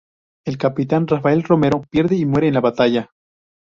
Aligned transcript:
El 0.47 0.57
Capitán 0.57 1.05
Rafael 1.05 1.43
Romero 1.43 1.83
pierde 1.87 2.15
y 2.15 2.25
muere 2.25 2.47
en 2.47 2.55
la 2.55 2.61
batalla. 2.61 3.11